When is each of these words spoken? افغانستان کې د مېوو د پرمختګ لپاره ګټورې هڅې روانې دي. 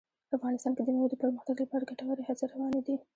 افغانستان 0.37 0.71
کې 0.75 0.83
د 0.83 0.89
مېوو 0.95 1.11
د 1.11 1.15
پرمختګ 1.21 1.55
لپاره 1.63 1.87
ګټورې 1.89 2.23
هڅې 2.27 2.45
روانې 2.51 2.81
دي. 2.85 2.95